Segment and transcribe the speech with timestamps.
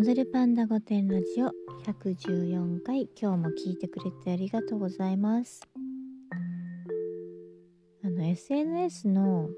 [0.00, 1.50] 踊るパンダ御殿ラジオ
[1.84, 3.08] 114回。
[3.20, 5.60] 今日も聞いてくれてありがとうございます。
[8.04, 9.48] あの SNS の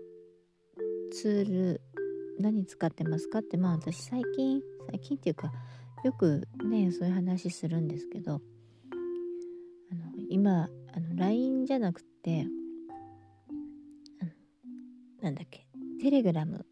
[1.12, 1.44] ツー
[1.74, 1.82] ル
[2.38, 5.52] 何使ってますかってまあ私最近最近っていうか
[6.04, 8.40] よくねそういう話するんですけどあの
[10.30, 12.46] 今あの LINE じゃなくて
[15.20, 15.66] なんだっけ
[16.00, 16.64] テレグラム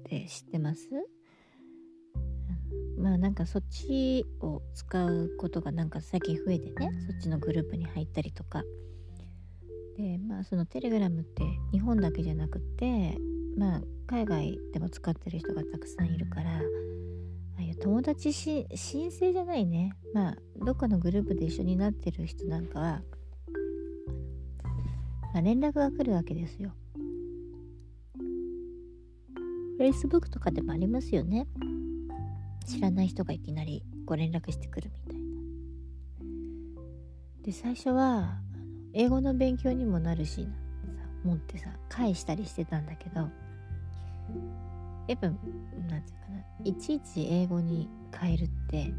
[0.00, 0.88] って知ってます？
[3.24, 8.62] なんかそっちを使うことがなんか最近増えてねそっちのグループに入ったりとか。
[9.96, 11.42] でまあそのテレグラムって
[11.72, 13.16] 日本だけじゃなくて
[13.56, 16.60] まあ海外でも使ってる人がたくさんいるからあ
[17.60, 19.94] あいう友達し申請じゃないね。
[20.12, 23.02] まあどっかのグループで一緒になってる人なんかは、
[25.32, 26.74] まあ、連絡が来るわけですよ。
[29.80, 31.46] Facebook とかでもありますよね
[32.66, 35.24] 知らない人がいきなりご連絡してくるみたいな
[37.44, 38.38] で最初は
[38.94, 45.96] 英語の勉強にもなるしなさ思ってさ返したりしてたんだけどやっぱ何て言うか
[46.32, 48.92] ないちいち英語に変えるって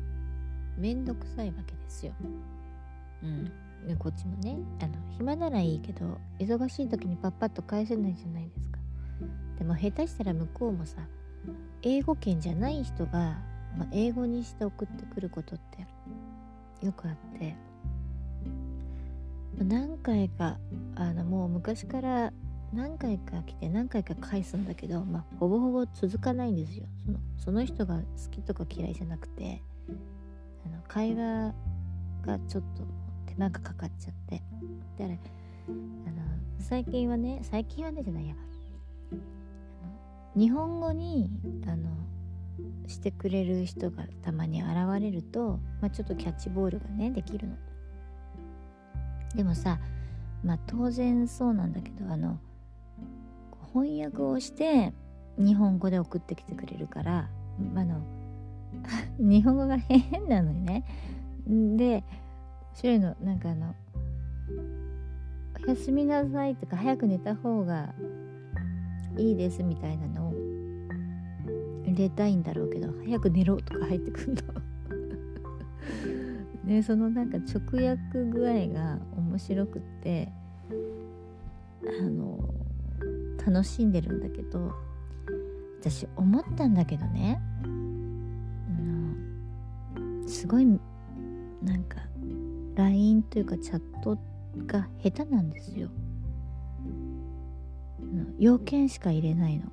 [0.78, 2.14] めんどくさいわけですよ。
[3.24, 3.46] うん。
[3.88, 8.80] でこっちもねあの暇ならいいけど忙しい時にパッパッと返せないじゃないですか。
[9.58, 10.98] でも下手したら向こうもさ
[11.82, 13.38] 英語圏じゃない人が、
[13.78, 15.86] まあ、英語にして送ってくることって
[16.86, 17.56] よくあって
[19.58, 20.58] 何回か
[20.96, 22.34] あのもう昔から
[22.74, 26.86] 何回か来て何回か返すんだけど、まあ、ほぼほぼ続かないんですよ。
[27.06, 29.62] そのその人が好きとか嫌いじゃなくて
[30.66, 31.54] あの会話
[32.26, 32.84] がちょっと
[33.28, 34.42] 手間がかかっちゃって。
[34.98, 35.18] だから
[36.08, 36.22] あの
[36.60, 38.36] 最近はね最近はねじゃないや。
[40.36, 41.30] 日本語に
[41.66, 41.90] あの
[42.88, 47.56] してくれる人がたまに現れると、まあ、ちょっとキャッチボールがねできるの。
[49.36, 49.80] でもさ
[50.44, 52.40] まあ当然そうなんだけどあの
[53.74, 54.94] 翻訳をして
[55.38, 57.30] 日本語で送ってきてくれるから
[57.76, 58.02] あの
[59.20, 60.86] 日本語が変なのにね
[61.46, 62.04] で面
[62.76, 63.76] 白いのなんかあの
[65.66, 67.94] 「おやすみなさい」とか「早く寝た方が
[69.18, 70.15] いいですみたいなの
[71.96, 74.42] を入れたいんだろうけど早く寝ろとか入ってくるの
[76.70, 80.32] ねそのなんか直訳具合が面白くって
[82.02, 82.54] あの
[83.46, 84.74] 楽しんでるんだけど
[85.80, 87.68] 私思ったんだけどねあ
[88.82, 92.02] のすごいなんか
[92.76, 94.18] LINE というかチャット
[94.68, 95.90] が下手なんですよ。
[98.38, 99.72] 要件しか入れないの。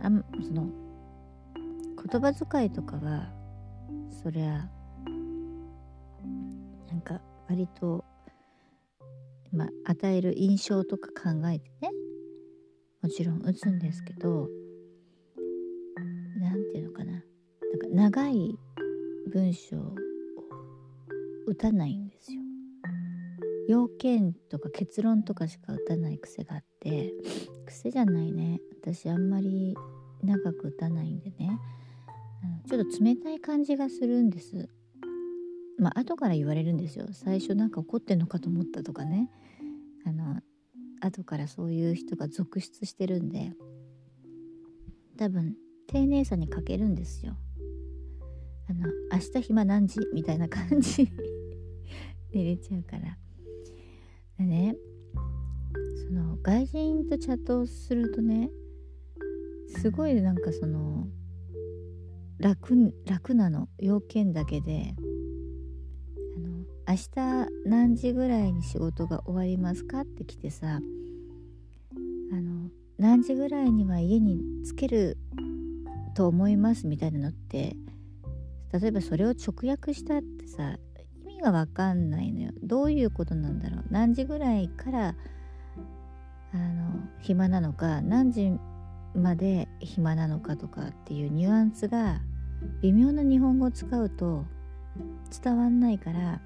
[0.00, 0.68] うん、あその
[2.10, 3.32] 言葉遣いとかは
[4.22, 4.68] そりゃ
[6.88, 8.04] なんか割と、
[9.52, 11.90] ま、与える印象とか考えてね
[13.02, 14.48] もちろん打つんですけど
[16.38, 18.58] 何て言うのかななんか長い
[19.32, 19.94] 文章を
[21.46, 22.05] 打たないん。
[23.68, 27.12] 要件とか結論とかしか打たない癖があって
[27.66, 28.60] 癖じゃないね。
[28.82, 29.76] 私あんまり
[30.22, 31.58] 長く打たないんでね。
[32.68, 34.68] ちょっと冷たい感じがするんです。
[35.78, 37.06] まあ後から言われるんですよ。
[37.12, 39.30] 最初なんか怒ってんのかと思ったとかね。
[40.04, 40.40] あの
[41.00, 43.52] 後からそういう人が続出してるんで。
[45.16, 45.56] 多分
[45.86, 47.36] 丁寧さに欠けるんですよ。
[48.68, 51.06] あの明日暇何時みたいな感じ。
[52.30, 53.18] で入れちゃうから。
[54.38, 54.76] でね
[56.08, 58.50] その外人とチャットをするとね
[59.68, 61.06] すごいなんかその
[62.38, 63.68] 楽楽なの。
[63.78, 64.94] 要件だけで。
[66.36, 70.80] あの明日何時ぐらいに仕事が終わりますかって来てさ
[72.32, 75.18] あの何時ぐらいには家に着ける
[76.14, 77.74] と思いますみたいなのって
[78.72, 80.76] 例えばそれを直訳したってさ
[81.36, 85.14] 味が分かんないのよどういうことなんだろう何時ぐらいから
[86.52, 88.52] あの暇なのか何時
[89.14, 92.20] まで暇なのかとかっていうニュアンスが
[92.82, 94.44] 微妙な日本語を使うと
[95.42, 96.40] 伝わんないから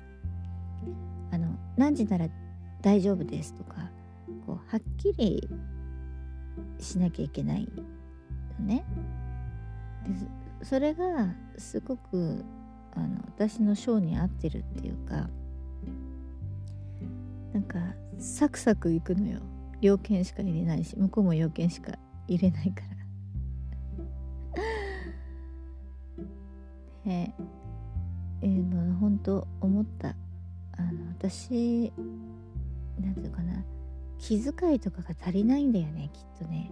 [1.32, 2.28] あの何時なら
[2.82, 3.90] 大丈夫ですとか
[4.46, 5.48] こうはっきり
[6.78, 7.68] しなきゃいけない
[8.58, 8.84] のね。
[10.60, 12.44] でそれがすごく
[12.94, 15.28] あの私の性に合ってるっていうか
[17.52, 17.78] なんか
[18.18, 19.40] サクサクいくのよ。
[19.80, 21.92] 要件しか入れないし向こうも要件しか
[22.28, 24.62] 入れないから。
[27.10, 27.34] ね
[28.42, 30.14] えー、もう本当思った。
[30.76, 31.92] あの私
[33.00, 33.64] なんていうかな。
[34.20, 36.70] 気遣いとかが足りないんだよねきっとね。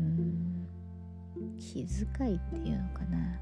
[0.00, 0.66] うん。
[1.58, 3.40] 気遣いっていうのかな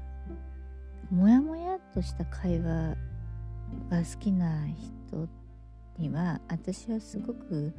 [1.11, 2.95] モヤモヤっとした会話
[3.89, 5.27] が好きな人
[5.97, 7.73] には私はすごく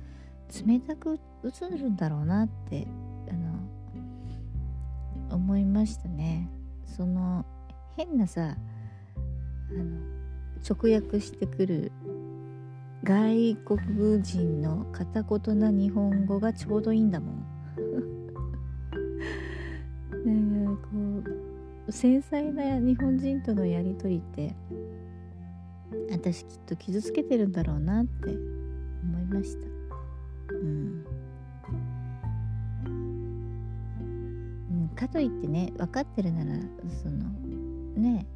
[0.66, 2.86] 冷たく映るんだろうなって
[3.28, 3.32] あ
[5.30, 6.48] の思いましたね
[6.86, 7.44] その
[7.96, 8.56] 変なさ
[9.70, 10.00] あの
[10.68, 11.92] 直訳してくる
[13.04, 17.51] 外国人の片言な日本語がちょうどいいんだもん。
[20.24, 20.88] なんかこ
[21.88, 24.54] う繊細な日本人とのやり取りって
[26.10, 29.66] 私きっと傷つけてるんだろうなって思いました。
[30.52, 31.04] うん、
[34.94, 36.52] かといってね分かってるなら
[37.02, 37.28] その
[37.96, 38.26] ね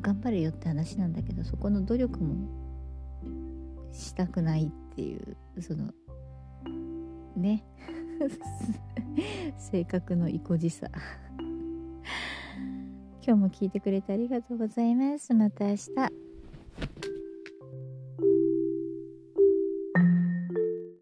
[0.00, 2.48] 頑張れよって話なんだけどそこの努力も
[3.92, 5.92] したくないっていうその
[7.36, 7.64] ね
[9.58, 10.88] 性格のいこじさ。
[13.26, 15.32] 今日も聞いてくれてありがとうございます。
[15.34, 16.23] また明日。